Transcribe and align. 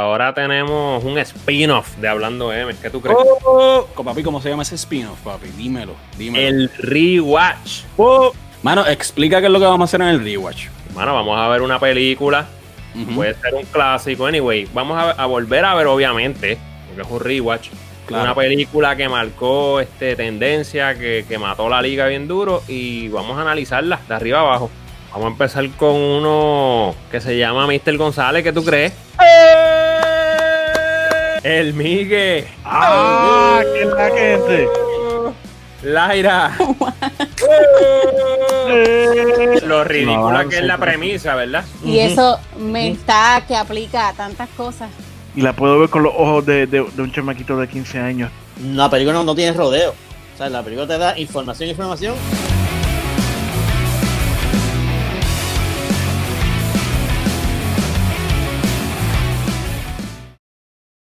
Ahora 0.00 0.32
tenemos 0.32 1.04
un 1.04 1.18
spin-off 1.18 1.96
de 1.96 2.08
Hablando 2.08 2.50
M. 2.54 2.74
¿Qué 2.80 2.88
tú 2.88 3.02
crees? 3.02 3.18
Oh, 3.44 3.86
papi, 4.02 4.22
¿cómo 4.22 4.40
se 4.40 4.48
llama 4.48 4.62
ese 4.62 4.76
spin-off, 4.76 5.18
papi? 5.20 5.48
Dímelo, 5.48 5.94
dímelo. 6.16 6.48
El 6.48 6.70
rewatch. 6.78 7.82
Oh. 7.98 8.32
Mano, 8.62 8.86
explica 8.86 9.40
qué 9.40 9.46
es 9.46 9.52
lo 9.52 9.58
que 9.58 9.66
vamos 9.66 9.82
a 9.82 9.84
hacer 9.90 10.00
en 10.00 10.08
el 10.08 10.24
rewatch. 10.24 10.68
Mano, 10.94 11.12
vamos 11.12 11.38
a 11.38 11.48
ver 11.48 11.60
una 11.60 11.78
película. 11.78 12.46
Ujú. 12.94 13.14
Puede 13.14 13.34
ser 13.34 13.52
un 13.54 13.64
clásico. 13.64 14.24
Anyway, 14.24 14.66
vamos 14.72 14.96
a, 14.96 15.10
a 15.10 15.26
volver 15.26 15.66
a 15.66 15.74
ver, 15.74 15.86
obviamente, 15.86 16.56
porque 16.86 17.02
es 17.02 17.08
un 17.10 17.20
rewatch. 17.20 17.68
Claro. 18.06 18.24
Una 18.24 18.34
película 18.34 18.96
que 18.96 19.06
marcó 19.06 19.80
este, 19.80 20.16
tendencia, 20.16 20.94
que, 20.98 21.26
que 21.28 21.38
mató 21.38 21.68
la 21.68 21.82
liga 21.82 22.06
bien 22.06 22.26
duro. 22.26 22.62
Y 22.68 23.08
vamos 23.08 23.36
a 23.36 23.42
analizarla 23.42 24.00
de 24.08 24.14
arriba 24.14 24.40
abajo. 24.40 24.70
Vamos 25.12 25.26
a 25.26 25.28
empezar 25.30 25.68
con 25.72 25.94
uno 25.94 26.94
que 27.10 27.20
se 27.20 27.36
llama 27.36 27.66
Mr. 27.66 27.98
González. 27.98 28.42
¿Qué 28.42 28.52
tú 28.52 28.64
crees? 28.64 28.94
El 31.42 31.74
Migue. 31.74 32.46
¡Ah! 32.64 33.60
¡Qué 33.72 33.82
es 33.82 33.88
la 33.88 34.10
gente! 34.10 34.68
Laira. 35.82 36.56
Lo 39.64 39.84
ridícula 39.84 40.44
que 40.48 40.58
es 40.58 40.64
la 40.64 40.78
premisa, 40.78 41.34
¿verdad? 41.34 41.64
Y 41.84 41.98
eso 42.00 42.38
me 42.58 42.90
está 42.90 43.42
que 43.46 43.56
aplica 43.56 44.08
a 44.08 44.12
tantas 44.12 44.48
cosas. 44.50 44.90
Y 45.34 45.42
la 45.42 45.52
puedo 45.54 45.78
ver 45.78 45.88
con 45.88 46.02
los 46.02 46.12
ojos 46.16 46.44
de, 46.44 46.66
de- 46.66 46.84
de 46.84 47.02
un 47.02 47.12
chamaquito 47.12 47.56
de 47.56 47.68
15 47.68 47.98
años. 48.00 48.30
La 48.62 48.90
película 48.90 49.14
no, 49.14 49.24
no 49.24 49.34
tiene 49.34 49.56
rodeo. 49.56 49.90
O 50.34 50.36
sea, 50.38 50.48
la 50.50 50.62
película 50.62 50.86
te 50.86 50.98
da 50.98 51.18
información, 51.18 51.70
información 51.70 52.14